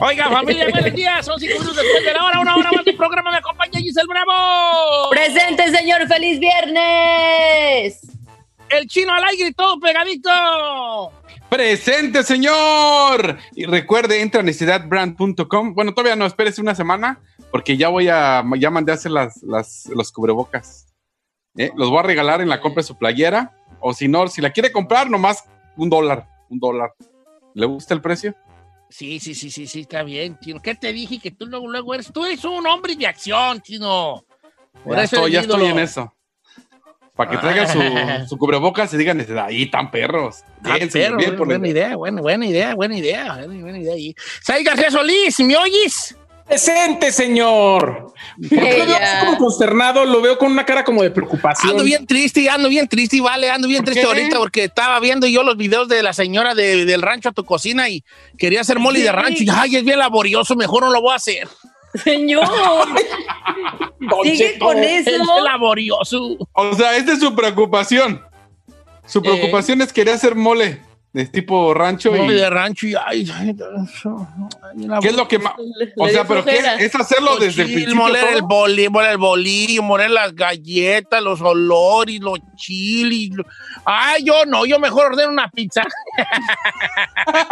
[0.00, 1.24] Oiga, familia, buenos días.
[1.24, 3.30] Son cinco minutos después de la hora, una hora más de programa.
[3.30, 5.10] Me acompaña Giselle Bravo.
[5.10, 6.06] Presente, señor.
[6.06, 8.00] ¡Feliz viernes!
[8.68, 10.30] El chino al aire y todo pegadito.
[11.48, 13.38] Presente, señor.
[13.54, 15.74] Y recuerde, entra a necesidadbrand.com.
[15.74, 17.20] Bueno, todavía no, espérese una semana,
[17.52, 20.92] porque ya voy a, ya mandé a hacer las, las- los cubrebocas.
[21.56, 21.70] ¿Eh?
[21.76, 23.52] Los voy a regalar en la compra de su playera.
[23.80, 25.44] O si no, si la quiere comprar, nomás
[25.76, 26.92] un dólar, un dólar.
[27.54, 28.34] ¿Le gusta el precio?
[28.96, 30.62] Sí, sí, sí, sí, sí, está bien, chino.
[30.62, 31.18] ¿Qué te dije?
[31.18, 34.24] Que tú luego, luego eres, tú eres un hombre de acción, chino.
[34.84, 36.14] Por Ya eso estoy, ya estoy en eso.
[37.16, 37.80] Para que traigan su,
[38.28, 40.44] su cubrebocas y digan, ahí tan perros.
[40.62, 44.14] Ah, Bien, bien buena idea, buena, buena idea, buena idea, buena, idea ahí.
[44.62, 46.16] García Solís, ¿me oyes?
[46.46, 48.12] Presente, señor.
[48.48, 50.04] ¿Por qué lo veo así como consternado?
[50.04, 51.70] Lo veo con una cara como de preocupación.
[51.72, 54.06] Ando bien triste, ando bien triste, vale, ando bien triste qué?
[54.06, 57.44] ahorita porque estaba viendo yo los videos de la señora de- del rancho a tu
[57.44, 58.04] cocina y
[58.38, 61.16] quería hacer mole de rancho y ay, es bien laborioso, mejor no lo voy a
[61.16, 61.48] hacer.
[62.02, 62.44] Señor,
[64.24, 65.22] sigue con Es eso.
[65.22, 66.36] bien laborioso.
[66.52, 68.20] O sea, esta es su preocupación.
[69.06, 70.80] Su preocupación es querer hacer mole
[71.14, 72.10] de tipo rancho.
[72.12, 73.54] Mole y, de rancho y ay, ay,
[75.00, 75.52] ¿Qué es lo que más?
[75.96, 76.58] O sea, pero ¿qué?
[76.80, 77.94] Es hacerlo desde el principio.
[77.94, 78.48] moler el todo?
[78.48, 83.30] bolillo, moler el bolillo, moler las galletas, los olores, los chilis.
[83.32, 83.44] lo-
[83.84, 85.84] Ay, yo no, yo mejor ordeno una pizza.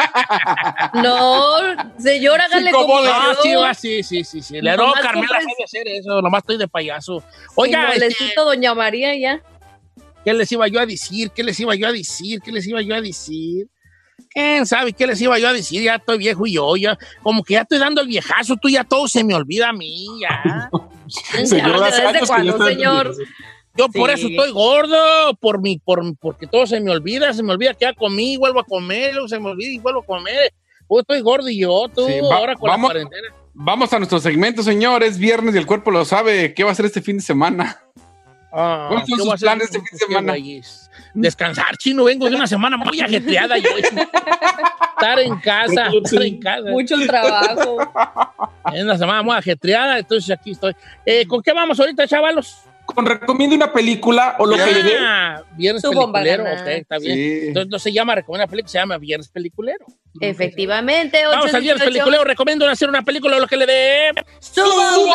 [0.94, 1.56] No,
[1.98, 4.60] señor, hágale Sí, ¿cómo como le- No, sí, va, sí, sí, sí, sí.
[4.60, 7.22] Le no, Carmela compres- sabe hacer eso, nomás estoy de payaso.
[7.54, 9.40] Oiga, este, molecito, doña María, ya.
[10.24, 11.30] ¿Qué les iba yo a decir?
[11.34, 12.40] ¿Qué les iba yo a decir?
[12.42, 13.68] ¿Qué les iba yo a decir?
[14.30, 15.82] ¿Quién sabe qué les iba yo a decir?
[15.82, 18.82] Ya estoy viejo y yo, ya, como que ya estoy dando el viejazo, tú ya
[18.84, 20.70] todo se me olvida a mí, ya.
[21.44, 23.14] Señor, ¿desde cuándo, señor?
[23.76, 27.52] Yo por eso estoy gordo, por mi, por, porque todo se me olvida, se me
[27.52, 30.52] olvida que ya comí, vuelvo a comer, luego se me olvida y vuelvo a comer.
[30.86, 33.34] Pues estoy gordo y yo, tú, Sí, va- ahora con vamos- la cuarentena.
[33.54, 35.02] Vamos a nuestro segmento, señor.
[35.02, 36.54] Es viernes y el cuerpo lo sabe.
[36.54, 37.78] ¿Qué va a hacer este fin de semana?
[38.52, 40.34] Ah, ¿Cuáles son ¿qué sus planes este fin de ¿Qué, semana?
[41.14, 43.70] Descansar, chino, vengo de una semana muy ajetreada yo.
[43.78, 46.70] estar en casa, estar en casa.
[46.70, 47.78] Mucho trabajo.
[48.74, 50.76] Es una semana muy ajetreada, entonces aquí estoy.
[51.06, 52.64] Eh, ¿Con qué vamos ahorita, chavalos?
[52.94, 54.96] Con recomiendo una película o lo que le dé.
[55.00, 56.62] Ah, Viernes Peliculero, ganada.
[56.62, 57.14] ok, está bien.
[57.16, 57.40] Sí.
[57.48, 59.84] Entonces no se llama Recomienda Película, se llama Viernes Peliculero.
[60.20, 61.84] Efectivamente, Vamos al Viernes 818.
[61.92, 64.10] Peliculero, recomiendo hacer una película o lo que le dé.
[64.40, 65.14] ¡Su bomba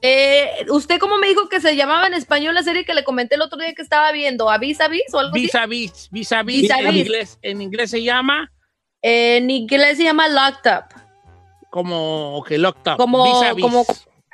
[0.00, 3.34] Eh, ¿Usted cómo me dijo que se llamaba en español la serie que le comenté
[3.34, 4.48] el otro día que estaba viendo?
[4.50, 5.42] ¿Avis, avis o algo así?
[5.42, 7.00] Vis a vis, vis a vis, Vis a en vis.
[7.06, 8.50] inglés, en inglés se llama
[9.02, 10.84] En inglés se llama Locked Up.
[11.70, 12.96] como que locked up.
[12.96, 13.62] Como- vis a vis.
[13.62, 13.84] como-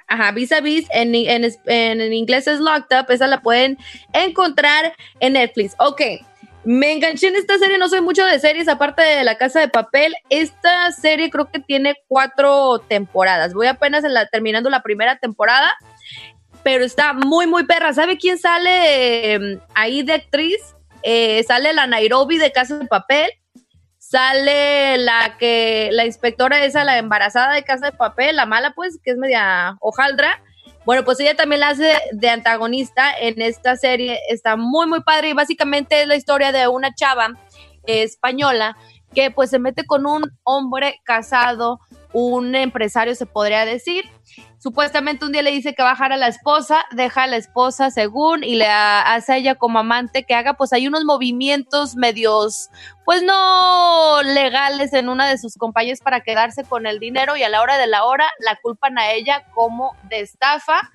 [0.07, 3.79] Ajá, vis a vis, en, en, en- en inglés es Locked Up, esa la pueden
[4.13, 5.75] encontrar en Netflix.
[5.79, 6.01] Ok,
[6.65, 9.69] me enganché en esta serie, no soy mucho de series, aparte de La Casa de
[9.69, 10.15] Papel.
[10.29, 13.55] Esta serie creo que tiene cuatro temporadas.
[13.55, 15.73] Voy apenas en la, terminando la primera temporada,
[16.63, 17.95] pero está muy, muy perra.
[17.95, 20.61] ¿Sabe quién sale eh, ahí de actriz?
[21.03, 23.31] Eh, sale la Nairobi de Casa de Papel.
[23.97, 28.99] Sale la que, la inspectora esa, la embarazada de Casa de Papel, la mala pues,
[29.03, 30.43] que es media hojaldra.
[30.85, 34.19] Bueno, pues ella también la hace de antagonista en esta serie.
[34.29, 37.29] Está muy, muy padre y básicamente es la historia de una chava
[37.85, 38.77] española
[39.15, 41.81] que pues se mete con un hombre casado,
[42.13, 44.05] un empresario se podría decir.
[44.63, 48.45] Supuestamente un día le dice que va a la esposa, deja a la esposa según
[48.45, 52.69] y le hace a ella como amante que haga pues hay unos movimientos medios
[53.07, 57.49] pues no legales en una de sus compañías para quedarse con el dinero y a
[57.49, 60.91] la hora de la hora la culpan a ella como de estafa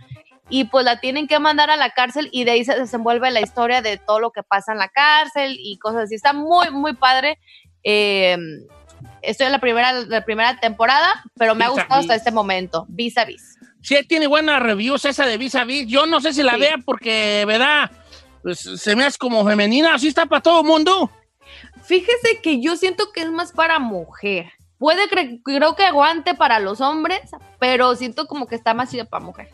[0.47, 3.41] y pues la tienen que mandar a la cárcel y de ahí se desenvuelve la
[3.41, 6.13] historia de todo lo que pasa en la cárcel y cosas así.
[6.13, 7.39] Está muy, muy padre.
[7.84, 8.38] Eh,
[9.25, 12.85] estoy en la primera, la primera temporada, pero me ha Vis gustado hasta este momento.
[12.89, 13.55] Vis a vis.
[13.81, 15.88] Sí, tiene buenas reviews esa de vis a vis.
[15.88, 16.59] Yo no sé si la Sí.
[16.61, 17.91] vea porque, ¿verdad?
[18.41, 21.11] Pues, se me hace como femenina, así está para todo el mundo.
[21.83, 24.51] Fíjese que yo siento que es más para mujer.
[24.77, 27.21] Puede, cre- creo que aguante para los hombres,
[27.59, 29.49] pero siento como que está más para mujer.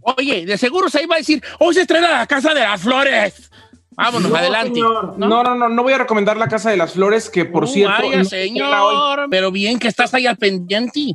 [0.00, 3.50] Oye, de seguro se iba a decir, hoy se estrena la Casa de las Flores.
[3.96, 4.74] Vámonos, No, adelante.
[4.74, 5.18] señor.
[5.18, 7.66] No, no, no, no voy a recomendar La Casa de las Flores, que por Uh,
[7.66, 8.02] cierto.
[8.02, 9.26] vaya, no señor.
[9.30, 11.12] Pero bien que estás ahí al pendiente.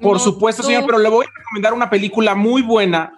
[0.00, 0.68] Por supuesto, tú.
[0.68, 3.12] señor, pero le voy a recomendar una película muy buena.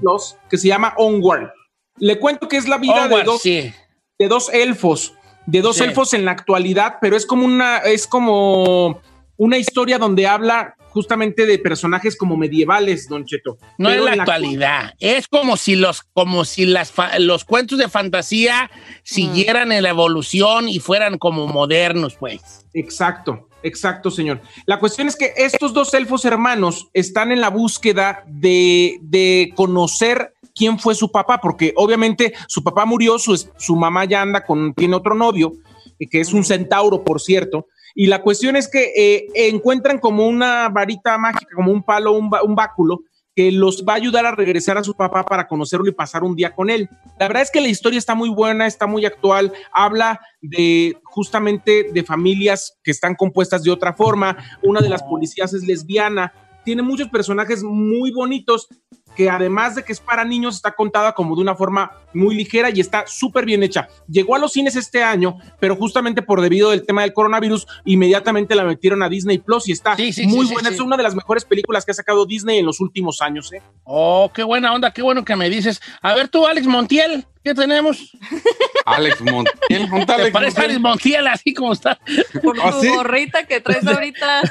[0.00, 1.50] Plus, que se llama Onward.
[1.98, 3.72] Le cuento que es la vida de dos, sí.
[4.18, 5.14] de dos elfos,
[5.46, 5.84] de dos Sí.
[5.84, 9.00] elfos en la actualidad, pero es como una, es como
[9.40, 13.56] una historia donde habla justamente de personajes como medievales, Don Cheto.
[13.78, 14.92] No es en la actualidad.
[15.00, 18.70] Es como si los, como si las los cuentos de fantasía
[19.02, 22.66] siguieran en la evolución y fueran como modernos, pues.
[22.74, 24.42] Exacto, exacto, señor.
[24.66, 30.34] La cuestión es que estos dos elfos hermanos están en la búsqueda de, de conocer
[30.54, 34.74] quién fue su papá, porque obviamente su papá murió, su, su mamá ya anda con,
[34.74, 35.54] tiene otro novio,
[35.98, 37.68] eh, que es un centauro, por cierto.
[37.94, 42.30] Y la cuestión es que eh, encuentran como una varita mágica, como un palo, un,
[42.44, 43.00] un báculo,
[43.34, 46.34] que los va a ayudar a regresar a su papá para conocerlo y pasar un
[46.34, 46.88] día con él.
[47.18, 51.86] La verdad es que la historia está muy buena, está muy actual, habla de justamente
[51.92, 54.36] de familias que están compuestas de otra forma.
[54.62, 56.32] Una de las policías es lesbiana.
[56.64, 58.68] Tiene muchos personajes muy bonitos
[59.16, 62.70] que además de que es para niños, está contada como de una forma muy ligera
[62.70, 63.88] y está súper bien hecha.
[64.08, 68.54] Llegó a los cines este año, pero justamente por debido del tema del coronavirus, inmediatamente
[68.54, 70.68] la metieron a Disney Plus y está Sí, sí, muy sí, buena.
[70.68, 73.52] sí, Es una de las mejores películas que ha sacado Disney en los últimos años.
[73.52, 73.60] ¿eh?
[73.82, 75.80] Oh, qué buena onda, qué bueno que me dices.
[76.00, 78.12] A ver tú, Alex Montiel, ¿qué tenemos?
[78.96, 79.88] Alex Montiel.
[79.88, 80.70] ¿dónde está ¿Te Alex parece Montiel?
[80.70, 81.98] Alex Montiel así como está?
[82.42, 82.88] Por tu ¿Ah, sí?
[82.88, 84.42] gorrita que traes ahorita.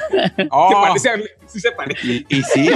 [0.50, 1.10] Oh, Que parece,
[1.46, 2.06] sí se parece.
[2.06, 2.70] y, y sí.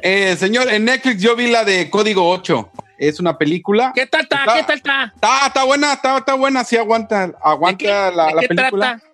[0.00, 2.70] Eh, señor, en Netflix yo vi la de Código 8.
[2.98, 3.92] Es una película.
[3.94, 4.38] ¿Qué tal está?
[4.40, 5.12] Está- ¿Qué tal está?
[5.14, 8.48] Está, está buena, está, está buena, sí aguanta, aguanta ¿De qué, la, de la qué
[8.48, 8.86] película.
[8.98, 9.04] trata?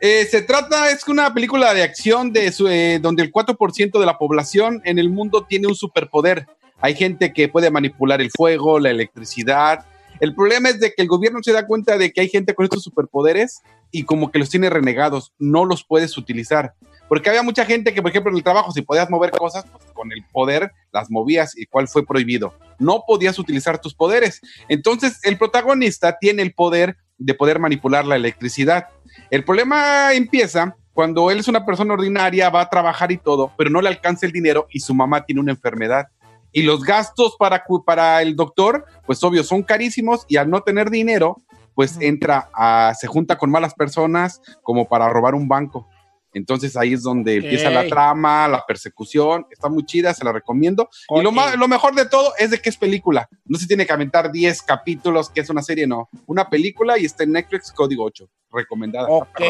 [0.00, 4.04] Eh, se trata, es una película de acción de su- eh, donde el 4% de
[4.06, 6.46] la población en el mundo tiene un superpoder.
[6.80, 9.86] Hay gente que puede manipular el fuego, la electricidad.
[10.20, 12.64] El problema es de que el gobierno se da cuenta de que hay gente con
[12.64, 16.74] estos superpoderes y como que los tiene renegados, no los puedes utilizar.
[17.08, 19.84] Porque había mucha gente que, por ejemplo, en el trabajo, si podías mover cosas, pues
[19.92, 22.54] con el poder las movías y cuál fue prohibido.
[22.78, 24.40] No podías utilizar tus poderes.
[24.68, 28.88] Entonces, el protagonista tiene el poder de poder manipular la electricidad.
[29.30, 33.68] El problema empieza cuando él es una persona ordinaria, va a trabajar y todo, pero
[33.68, 36.06] no le alcanza el dinero y su mamá tiene una enfermedad.
[36.54, 40.88] Y los gastos para, para el doctor, pues obvio, son carísimos y al no tener
[40.88, 41.42] dinero,
[41.74, 45.88] pues entra a, se junta con malas personas como para robar un banco.
[46.32, 49.46] Entonces ahí es donde empieza la trama, la persecución.
[49.50, 50.88] Está muy chida, se la recomiendo.
[51.10, 53.28] Y lo, lo mejor de todo es de que es película.
[53.44, 56.08] No se tiene que aventar 10 capítulos, que es una serie, no.
[56.26, 58.28] Una película y está en Netflix Código 8.
[58.52, 59.08] Recomendada.
[59.08, 59.40] Ok,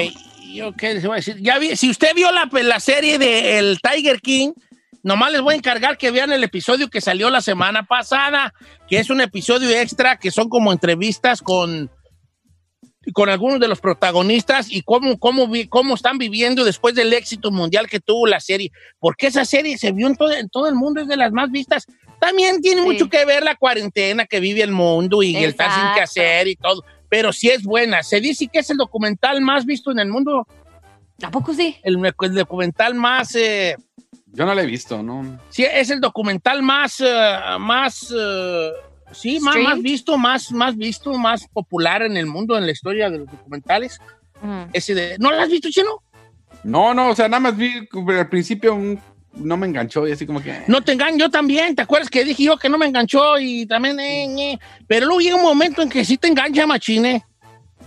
[0.41, 1.37] y ok, les voy a decir.
[1.41, 4.53] Ya vi, si usted vio la, la serie de El Tiger King,
[5.05, 8.53] nomás les voy a encargar que vean el episodio que salió la semana pasada,
[8.89, 11.91] que es un episodio extra que son como entrevistas con,
[13.13, 17.87] con algunos de los protagonistas y cómo, cómo, cómo están viviendo después del éxito mundial
[17.89, 18.73] que tuvo la serie.
[18.99, 21.51] Porque esa serie se vio en todo, en todo el mundo, es de las más
[21.51, 21.85] vistas.
[22.19, 22.87] También tiene Sí.
[22.89, 26.49] mucho que ver la cuarentena que vive el mundo y el estar sin que hacer
[26.49, 26.83] y todo.
[27.11, 28.03] Pero sí es buena.
[28.03, 30.47] Se dice que es el documental más visto en el mundo.
[31.23, 31.77] ¿A poco sí?
[31.83, 33.35] El, el documental más.
[33.37, 33.77] eh,
[34.33, 35.39] Yo no la he visto, ¿no?
[35.51, 37.01] sí, es el documental más.
[37.01, 38.13] eh, más.
[38.17, 38.71] eh,
[39.13, 43.11] sí, más, más visto, más, más visto, más popular en el mundo, en la historia
[43.11, 43.99] de los documentales.
[44.73, 46.03] Ese de, ¿No lo has visto, Chino?
[46.65, 47.73] No, no, o sea, nada más vi
[48.09, 49.01] al principio un-
[49.35, 50.63] no me enganchó y así como que.
[50.69, 51.75] No te engaño, yo también.
[51.75, 53.99] ¿Te acuerdas que dije yo que no me enganchó y también.
[53.99, 54.59] eh, eh?
[54.87, 57.25] Pero luego llega un momento en que sí te engancha, machine.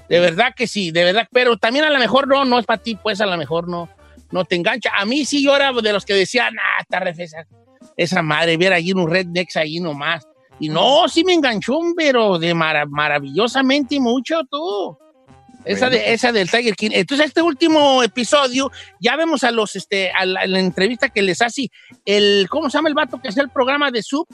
[0.10, 1.28] De verdad que sí, de verdad.
[1.32, 3.88] Pero también a lo mejor no, no es para ti, pues a lo mejor no,
[4.32, 4.92] no te engancha.
[4.98, 7.14] A mí sí, yo era de los que decían, ah, está re
[7.96, 10.28] esa, madre, ver allí un rednecks ahí nomás.
[10.60, 14.98] Y no, sí me enganchó, pero de mara- maravillosamente mucho tú.
[15.66, 16.92] Esa, de, esa del Tiger King.
[16.94, 21.22] Entonces, este último episodio, ya vemos a los, este, a la, a la entrevista que
[21.22, 21.70] les hace
[22.06, 24.28] el, ¿cómo se llama el vato que es el programa de Sub?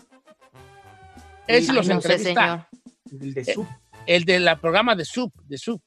[1.48, 2.68] Ay, los no sé, entrevista.
[3.10, 3.24] señor.
[3.24, 3.68] El de su-
[4.06, 5.82] el de la programa de Sub, de Sub.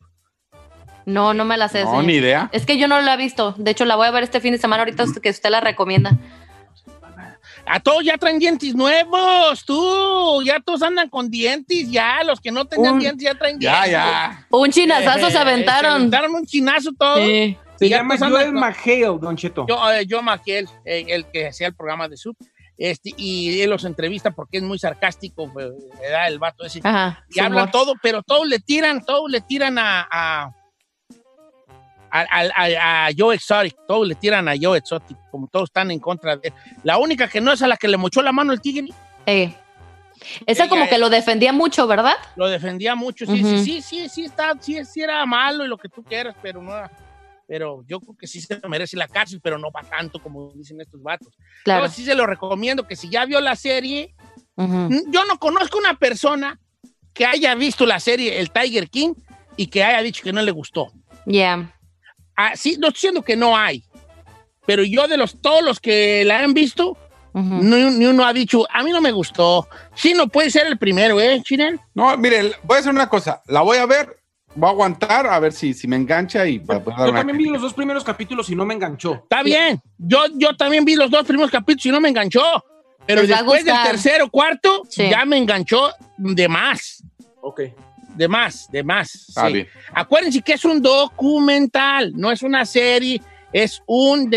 [1.07, 1.85] No, no me la sé.
[1.85, 2.51] No, ni idea.
[2.53, 3.55] Es que yo no la he visto.
[3.57, 6.11] De hecho, la voy a ver este fin de semana ahorita que usted la recomienda.
[7.69, 10.43] A todos ya traen dientes nuevos, tú.
[10.45, 12.23] Ya todos andan con dientes, ya.
[12.23, 13.91] Los que no tenían Un- dientes ya traen Ya, dientes.
[13.93, 14.47] ya.
[14.51, 15.93] Un chinazazo Eh, se aventaron.
[15.93, 17.17] Se aventaron un chinazo todo.
[17.17, 17.57] Sí.
[17.77, 19.67] Se Y ya llama Joel McHale, Don Cheto.
[19.69, 22.37] Yo, eh, yo Maquiel, eh, el que hacía el programa de Sub.
[22.79, 25.69] Este, y él los entrevista porque es muy sarcástico, pues,
[26.01, 26.29] ¿verdad?
[26.29, 26.81] el vato ese.
[26.85, 27.25] Ajá.
[27.31, 30.51] y hablan todo, pero todos le tiran, todos le tiran a, a,
[32.23, 35.99] a, a- a Joe Exotic, todos le tiran a Joe Exotic, como todos están en
[36.01, 36.55] contra de él.
[36.83, 38.89] La única que no es a la que le mochó la mano el tigre,
[39.27, 39.55] Eh.
[40.47, 42.15] Esa Ella como que lo defendía mucho, ¿verdad?
[42.37, 43.59] lo defendía mucho, sí, Ujú.
[43.59, 46.63] sí, sí, sí, sí, está, sí, sí era malo y lo que tú quieras, pero
[46.63, 46.73] no
[47.49, 50.81] pero yo creo que sí se merece la cárcel, pero no para tanto como dicen
[50.81, 51.29] estos vatos.
[51.63, 51.85] Claro.
[51.87, 54.17] Yo sí se lo recomiendo que si ya vio la serie,
[54.57, 54.91] Ujú.
[55.13, 56.59] yo no conozco una persona
[57.15, 59.15] que haya visto la serie El Tiger King
[59.57, 60.91] y que haya dicho que no le gustó.
[61.25, 61.73] Ya.
[62.37, 63.83] Ah, sí, no estoy diciendo que no hay,
[64.67, 66.97] pero yo de los todos los que la han visto,
[67.33, 67.63] Ujú.
[67.63, 69.69] ni, ni uno ha dicho, a mí no me gustó.
[69.95, 71.81] Sí, no puede ser el primero, ¿eh, Chinel?
[71.95, 73.43] No, mire, voy a hacer una cosa.
[73.47, 74.17] La voy a ver,
[74.55, 77.75] voy a aguantar a ver si, si me engancha y Yo también vi los dos
[77.75, 79.15] primeros capítulos y no me enganchó.
[79.15, 79.81] Está bien.
[79.99, 82.43] Yo, yo también vi los dos primeros capítulos y no me enganchó.
[83.07, 85.09] Pero después del tercero, cuarto, Sí.
[85.09, 87.05] ya me enganchó de más.
[87.41, 87.61] Ok.
[88.17, 89.09] De más, de más.
[89.11, 89.67] Sí.
[89.93, 93.21] Acuérdense que es un documental, no es una serie,
[93.53, 94.31] es un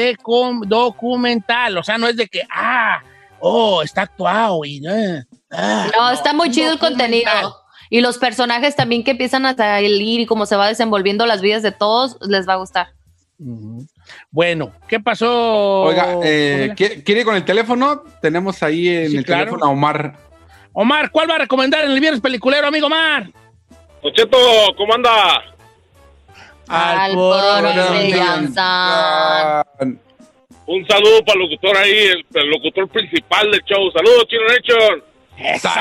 [0.67, 1.77] documental.
[1.77, 3.01] O sea, no es de que, ah,
[3.39, 4.82] oh, está actuado y.
[4.88, 7.55] eh, ah, No, está muy chido el contenido.
[7.89, 11.63] Y los personajes también que empiezan a salir y cómo se va desenvolviendo las vidas
[11.63, 12.89] de todos, les va a gustar.
[14.32, 15.84] Bueno, ¿qué pasó?
[15.84, 16.73] Oiga, eh?
[16.75, 18.03] ¿quiere, con el teléfono?
[18.21, 19.45] Tenemos ahí en Sí, el claro.
[19.45, 20.17] teléfono a Omar.
[20.73, 23.32] Omar, ¿cuál va a recomendar en el viernes peliculero, amigo Omar?
[24.13, 24.37] Cheto,
[24.77, 25.11] ¿cómo anda?
[26.67, 27.11] Al.
[30.65, 33.91] Un saludo para el locutor ahí, el, el locutor principal del show.
[33.91, 35.03] Saludos, Chino Nation.
[35.37, 35.73] ¡Eso es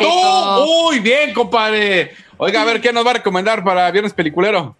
[0.00, 0.66] todo.
[0.66, 2.12] ¡Muy bien, compadre!
[2.38, 4.74] Oiga, a ver, ¿qué nos va a recomendar para Viernes Peliculero?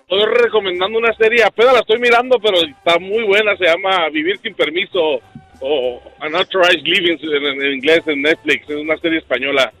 [0.00, 3.56] Estoy recomendando una serie, apenas la estoy mirando, pero está muy buena.
[3.56, 5.20] Se llama Vivir sin permiso
[5.60, 8.68] o Unauthorized Living en, en- en inglés en Netflix.
[8.68, 9.72] Es una serie española.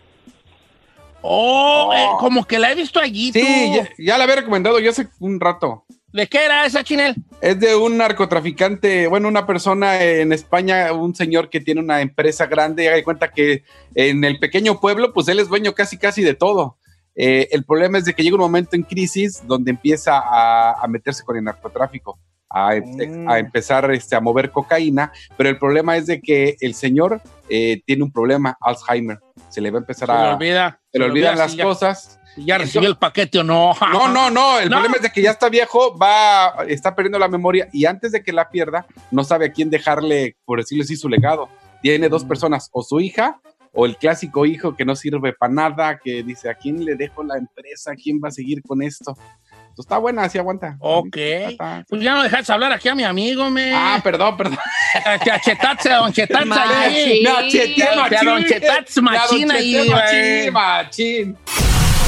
[1.26, 3.32] Oh, eh, como que la he visto allí.
[3.32, 5.86] Sí, ya, ya la había recomendado yo hace un rato.
[6.12, 7.14] ¿De qué era esa, Chinel?
[7.40, 12.46] Es de un narcotraficante, bueno, una persona en España, un señor que tiene una empresa
[12.46, 13.64] grande y haga cuenta que
[13.94, 16.76] en el pequeño pueblo, pues él es dueño casi casi de todo.
[17.16, 20.86] Eh, el problema es de que llega un momento en crisis donde empieza a, a
[20.88, 22.18] meterse con el narcotráfico,
[22.50, 26.74] a, em- a empezar este, a mover cocaína, pero el problema es de que el
[26.74, 29.18] señor eh, tiene un problema, Alzheimer.
[29.48, 30.22] Se le va a empezar Se a...
[30.22, 30.80] le olvida.
[30.94, 32.20] Se le olvidan olvida las ya- cosas.
[32.36, 33.74] Ya recibió el paquete o no.
[33.92, 34.58] No, no, no.
[34.60, 34.76] El No.
[34.76, 38.22] problema es de que ya está viejo, va, está perdiendo la memoria y antes de
[38.22, 41.48] que la pierda, no sabe a quién dejarle, por decirlo así, su legado.
[41.82, 42.10] Tiene Mm.
[42.10, 43.40] dos personas, o su hija
[43.72, 47.24] o el clásico hijo que no sirve para nada, que dice, ¿a quién le dejo
[47.24, 47.92] la empresa?
[48.00, 49.16] ¿Quién va a seguir con esto?
[49.74, 50.76] Entonces, está buena, así aguanta.
[50.78, 51.16] Ok.
[51.88, 53.74] Pues ya no dejaste hablar aquí a mi amigo, me.
[53.74, 54.56] Ah, perdón, perdón.
[55.04, 56.12] A Chetatze, a don
[56.52, 57.24] ahí.
[57.24, 58.44] Me acheté, Que a don
[59.02, 59.48] machín.
[59.48, 61.38] Me machín machín, machín.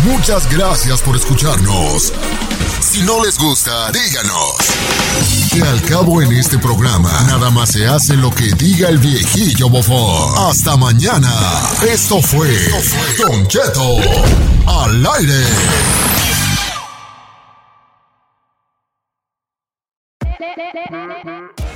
[0.04, 2.12] Muchas gracias por escucharnos.
[2.78, 4.54] Si no les gusta, díganos.
[5.52, 9.68] Que al cabo en este programa, nada más se hace lo que diga el viejillo
[9.68, 10.48] bofón.
[10.48, 11.32] Hasta mañana.
[11.82, 12.48] Esto fue
[13.18, 13.96] Don Cheto
[14.68, 16.15] al aire.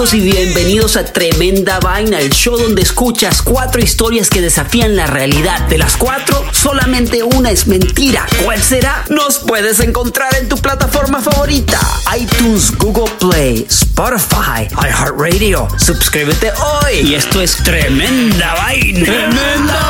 [0.00, 5.06] amigos y bienvenidos a Tremenda Vaina, el show donde escuchas cuatro historias que desafían la
[5.06, 5.68] realidad.
[5.68, 8.26] De las cuatro, solamente una es mentira.
[8.42, 9.04] ¿Cuál será?
[9.10, 11.78] Nos puedes encontrar en tu plataforma favorita.
[12.18, 15.68] iTunes, Google Play, Spotify, iHeartRadio.
[15.78, 17.00] Suscríbete hoy.
[17.00, 19.04] Y esto es Tremenda Vaina.
[19.04, 19.80] ¡Tremenda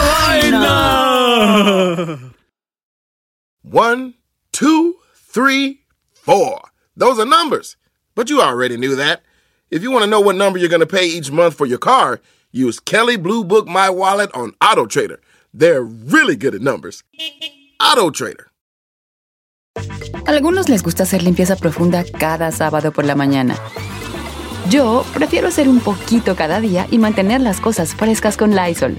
[0.42, 2.18] vaina!
[3.62, 4.14] One,
[4.50, 4.96] two,
[5.32, 5.84] three,
[6.24, 6.62] four.
[6.96, 7.76] Those are numbers.
[8.16, 9.22] But you already knew that.
[9.70, 11.78] If you want to know what number you're going to pay each month for your
[11.78, 15.20] car, use Kelly Blue Book My Wallet on Auto Trader.
[15.54, 17.04] They're really good at numbers.
[17.78, 18.48] Auto Trader.
[20.26, 23.56] Algunos les gusta hacer limpieza profunda cada sábado por la mañana.
[24.68, 28.98] Yo prefiero hacer un poquito cada día y mantener las cosas frescas con Lysol.